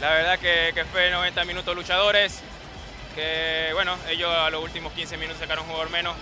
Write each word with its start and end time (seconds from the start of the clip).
La 0.00 0.10
verdad 0.10 0.38
que, 0.38 0.84
fue 0.92 1.10
90 1.10 1.44
minutos 1.46 1.74
luchadores, 1.74 2.40
que 3.14 3.70
bueno, 3.72 3.96
ellos 4.10 4.30
a 4.30 4.50
los 4.50 4.62
últimos 4.62 4.92
15 4.92 5.16
minutos 5.16 5.40
sacaron 5.40 5.64
un 5.64 5.70
jugador 5.70 5.90
menos, 5.90 6.14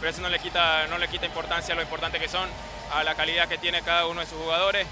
pero 0.00 0.10
eso 0.10 0.20
no 0.20 0.28
le 0.28 0.38
quita, 0.38 0.86
no 0.88 0.98
le 0.98 1.08
quita 1.08 1.24
importancia 1.24 1.72
a 1.72 1.76
lo 1.76 1.82
importante 1.82 2.18
que 2.18 2.28
son, 2.28 2.46
a 2.92 3.02
la 3.04 3.14
calidad 3.14 3.48
que 3.48 3.56
tiene 3.56 3.80
cada 3.80 4.06
uno 4.06 4.20
de 4.20 4.26
sus 4.26 4.38
jugadores. 4.38 4.86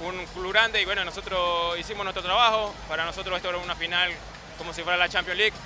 Un 0.00 0.24
club 0.26 0.52
grande 0.52 0.80
y 0.80 0.86
bueno, 0.86 1.04
nosotros 1.04 1.78
hicimos 1.78 2.04
nuestro 2.04 2.22
trabajo, 2.22 2.74
para 2.88 3.04
nosotros 3.04 3.36
esto 3.36 3.50
era 3.50 3.58
una 3.58 3.74
final 3.74 4.10
como 4.56 4.72
si 4.72 4.82
fuera 4.82 4.96
la 4.96 5.10
Champions 5.10 5.38
League. 5.38 5.56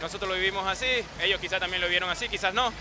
Nosotros 0.00 0.28
lo 0.28 0.36
vivimos 0.36 0.66
así, 0.68 0.86
ellos 1.20 1.40
quizás 1.40 1.58
también 1.58 1.82
lo 1.82 1.88
vieron 1.88 2.08
así, 2.10 2.28
quizás 2.28 2.54
no, 2.54 2.72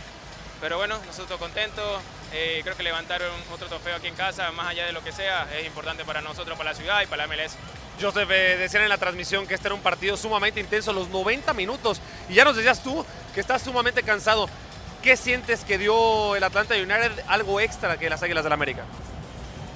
pero 0.62 0.78
bueno, 0.78 1.00
nosotros 1.08 1.40
contentos, 1.40 2.02
eh, 2.34 2.62
creo 2.64 2.78
que 2.78 2.84
levantaron 2.84 3.32
otro 3.52 3.68
trofeo 3.68 3.96
aquí 3.96 4.08
en 4.08 4.16
casa, 4.16 4.52
más 4.52 4.68
allá 4.68 4.86
de 4.86 4.92
lo 4.92 5.04
que 5.04 5.12
sea, 5.12 5.48
es 5.58 5.66
importante 5.66 6.06
para 6.06 6.22
nosotros, 6.22 6.58
para 6.58 6.72
la 6.72 6.76
ciudad 6.76 7.02
y 7.02 7.08
para 7.08 7.26
la 7.26 7.34
MLS. 7.34 7.58
Joseph, 8.02 8.30
eh, 8.32 8.58
decían 8.58 8.84
en 8.84 8.90
la 8.90 8.98
transmisión 8.98 9.46
que 9.46 9.56
este 9.56 9.68
era 9.68 9.76
un 9.76 9.82
partido 9.82 10.16
sumamente 10.16 10.60
intenso, 10.60 10.94
los 10.94 11.10
90 11.10 11.54
minutos. 11.54 12.02
Y 12.30 12.36
ya 12.36 12.44
nos 12.44 12.56
decías 12.56 12.82
tú 12.82 13.06
que 13.34 13.42
estás 13.42 13.62
sumamente 13.62 14.04
cansado. 14.04 14.50
¿Qué 15.04 15.16
sientes 15.18 15.64
que 15.64 15.78
dio 15.78 16.36
el 16.36 16.44
Atlanta 16.44 16.76
United 16.76 17.12
algo 17.28 17.60
extra 17.60 17.98
que 17.98 18.10
las 18.10 18.22
Águilas 18.24 18.44
del 18.44 18.54
América? 18.54 18.84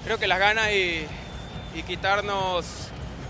Creo 0.03 0.17
que 0.17 0.27
las 0.27 0.39
ganas 0.39 0.71
y, 0.71 1.07
quitarnos, 1.87 2.65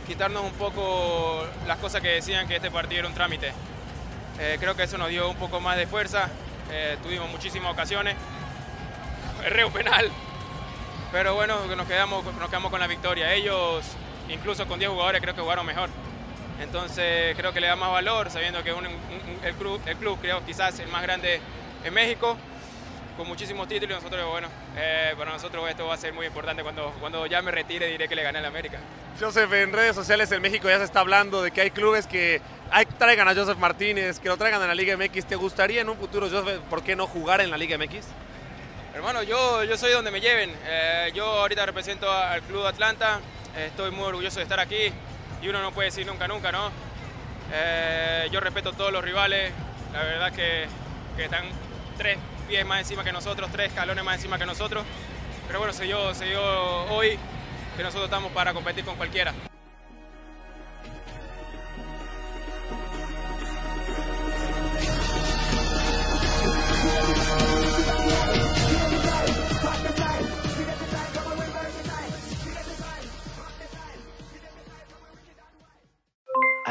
quitarnos 0.08 0.44
un 0.44 0.54
poco 0.54 1.46
las 1.68 1.78
cosas 1.78 2.02
que 2.02 2.10
decían 2.10 2.48
que 2.48 2.56
este 2.56 2.72
partido 2.72 3.00
era 3.00 3.08
un 3.08 3.14
trámite. 3.14 3.54
Eh, 4.40 4.58
creo 4.60 4.76
que 4.76 4.84
eso 4.84 4.98
nos 4.98 5.10
dio 5.10 5.30
un 5.30 5.38
poco 5.38 5.60
más 5.60 5.78
de 5.78 5.88
fuerza. 5.88 6.30
Eh, 6.72 6.98
tuvimos 7.04 7.30
muchísimas 7.30 7.72
ocasiones. 7.72 8.16
Erré 9.46 9.66
un 9.66 9.74
penal. 9.74 10.10
Pero 11.12 11.36
bueno, 11.36 11.64
nos 11.76 11.88
quedamos, 11.88 12.26
nos 12.26 12.50
quedamos 12.50 12.72
con 12.72 12.80
la 12.80 12.88
victoria. 12.88 13.32
Ellos 13.34 13.86
incluso 14.30 14.68
con 14.68 14.80
10 14.80 14.92
jugadores 14.92 15.22
creo 15.22 15.36
que 15.36 15.42
jugaron 15.42 15.66
mejor. 15.66 15.90
Entonces 16.60 17.36
creo 17.36 17.52
que 17.52 17.60
le 17.60 17.68
da 17.68 17.76
más 17.76 17.92
valor, 17.92 18.30
sabiendo 18.30 18.64
que 18.64 18.74
un, 18.74 18.86
un, 18.86 18.94
el, 19.44 19.54
club, 19.56 19.82
el 19.86 19.98
club 19.98 20.18
creo 20.22 20.46
quizás 20.46 20.80
el 20.80 20.88
más 20.88 21.02
grande 21.02 21.42
en 21.84 21.94
México, 21.94 22.38
con 23.18 23.28
muchísimos 23.28 23.68
títulos, 23.68 23.92
y 23.92 24.04
nosotros, 24.04 24.30
bueno, 24.30 24.48
eh, 24.76 25.14
para 25.18 25.32
nosotros 25.32 25.70
esto 25.70 25.86
va 25.86 25.96
a 25.96 25.98
ser 25.98 26.14
muy 26.14 26.26
importante. 26.26 26.64
Cuando, 26.64 26.94
cuando 27.00 27.26
ya 27.26 27.42
me 27.42 27.52
retire 27.52 27.88
diré 27.88 28.08
que 28.08 28.16
le 28.16 28.24
gané 28.24 28.40
al 28.40 28.46
América. 28.46 28.80
Joseph, 29.20 29.52
en 29.54 29.72
redes 29.72 29.96
sociales 29.96 30.32
en 30.32 30.42
México 30.42 30.68
ya 30.70 30.78
se 30.78 30.86
está 30.86 31.02
hablando 31.02 31.42
de 31.44 31.52
que 31.52 31.62
hay 31.62 31.72
clubes 31.72 32.08
que 32.08 32.42
hay, 32.72 32.86
traigan 32.86 33.28
a 33.28 33.36
Joseph 33.36 33.58
Martínez, 33.58 34.20
que 34.20 34.30
lo 34.30 34.38
traigan 34.38 34.62
a 34.62 34.68
la 34.68 34.76
Liga 34.76 34.98
MX. 34.98 35.26
¿Te 35.26 35.36
gustaría 35.36 35.82
en 35.82 35.90
un 35.90 35.98
futuro, 35.98 36.28
Joseph, 36.30 36.62
por 36.70 36.84
qué 36.84 36.96
no 36.96 37.08
jugar 37.08 37.42
en 37.42 37.52
la 37.52 37.58
Liga 37.58 37.78
MX? 37.78 38.08
Hermano, 38.96 39.24
yo, 39.24 39.64
yo 39.64 39.78
soy 39.78 39.92
donde 39.92 40.12
me 40.12 40.22
lleven. 40.22 40.52
Eh, 40.66 41.12
yo 41.14 41.26
ahorita 41.26 41.66
represento 41.66 42.12
al 42.12 42.42
Club 42.44 42.66
Atlanta. 42.66 43.20
Estoy 43.58 43.92
muy 43.92 44.06
orgulloso 44.06 44.38
de 44.38 44.44
estar 44.44 44.60
aquí 44.60 44.92
y 45.42 45.48
uno 45.48 45.62
no 45.62 45.72
puede 45.72 45.90
decir 45.90 46.08
nunca, 46.08 46.28
nunca, 46.28 46.52
¿no? 46.52 46.72
Eh, 47.52 48.28
yo 48.32 48.40
respeto 48.40 48.70
a 48.70 48.74
todos 48.74 48.92
los 48.92 49.04
rivales, 49.04 49.52
la 49.92 50.04
verdad 50.04 50.32
que, 50.32 50.66
que, 51.16 51.26
están 51.26 51.46
tres 51.98 52.18
pies 52.48 52.66
más 52.66 52.80
encima 52.80 53.04
que 53.04 53.12
nosotros, 53.12 53.52
tres 53.52 53.68
escalones 53.68 54.04
más 54.04 54.16
encima 54.16 54.40
que 54.40 54.46
nosotros, 54.46 54.84
pero 55.46 55.60
bueno, 55.60 55.74
se 55.74 55.84
dio, 55.84 56.16
se 56.16 56.26
dio 56.26 56.42
hoy 56.86 57.20
que 57.78 57.84
nosotros 57.84 58.06
estamos 58.06 58.32
para 58.32 58.54
competir 58.54 58.86
con 58.86 58.96
cualquiera. 58.96 59.34